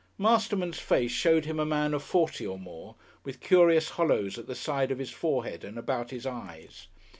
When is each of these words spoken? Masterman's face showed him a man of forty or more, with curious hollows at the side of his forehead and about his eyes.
Masterman's 0.17 0.79
face 0.79 1.11
showed 1.11 1.45
him 1.45 1.59
a 1.59 1.63
man 1.63 1.93
of 1.93 2.01
forty 2.01 2.43
or 2.43 2.57
more, 2.57 2.95
with 3.23 3.39
curious 3.39 3.89
hollows 3.89 4.39
at 4.39 4.47
the 4.47 4.55
side 4.55 4.89
of 4.89 4.97
his 4.97 5.11
forehead 5.11 5.63
and 5.63 5.77
about 5.77 6.09
his 6.09 6.25
eyes. 6.25 6.87